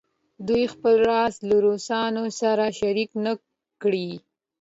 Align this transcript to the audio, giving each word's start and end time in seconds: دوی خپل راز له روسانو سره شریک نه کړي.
دوی 0.47 0.63
خپل 0.73 0.95
راز 1.09 1.33
له 1.47 1.55
روسانو 1.65 2.23
سره 2.39 2.63
شریک 2.79 3.09
نه 3.25 3.33
کړي. 3.81 4.09